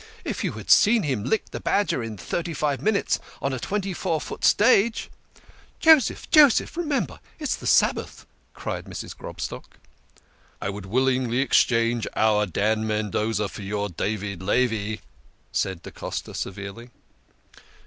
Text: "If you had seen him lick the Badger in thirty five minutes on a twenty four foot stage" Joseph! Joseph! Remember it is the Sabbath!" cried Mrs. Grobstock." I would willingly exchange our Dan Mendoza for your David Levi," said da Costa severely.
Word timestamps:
"If 0.33 0.43
you 0.43 0.53
had 0.53 0.71
seen 0.71 1.03
him 1.03 1.23
lick 1.25 1.51
the 1.51 1.59
Badger 1.59 2.01
in 2.01 2.17
thirty 2.17 2.55
five 2.55 2.81
minutes 2.81 3.19
on 3.39 3.53
a 3.53 3.59
twenty 3.59 3.93
four 3.93 4.19
foot 4.19 4.43
stage" 4.43 5.11
Joseph! 5.79 6.27
Joseph! 6.31 6.75
Remember 6.75 7.19
it 7.37 7.43
is 7.43 7.57
the 7.57 7.67
Sabbath!" 7.67 8.25
cried 8.55 8.85
Mrs. 8.85 9.15
Grobstock." 9.15 9.77
I 10.59 10.69
would 10.71 10.87
willingly 10.87 11.37
exchange 11.37 12.07
our 12.15 12.47
Dan 12.47 12.87
Mendoza 12.87 13.47
for 13.47 13.61
your 13.61 13.89
David 13.89 14.41
Levi," 14.41 15.01
said 15.51 15.83
da 15.83 15.91
Costa 15.91 16.33
severely. 16.33 16.89